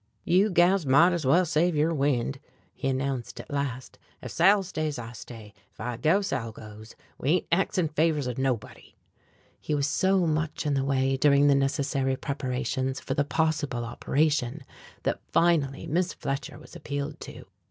[0.23, 2.39] "You gals mought ez well save yer wind,"
[2.73, 3.99] he announced at last.
[4.23, 5.53] "Ef Sal stays, I stay.
[5.73, 6.95] Ef I go, Sal goes.
[7.19, 8.95] We ain't axin' favors of nobody."
[9.59, 14.63] He was so much in the way during the necessary preparations for the possible operation
[15.03, 17.45] that finally Miss Fletcher was appealed to.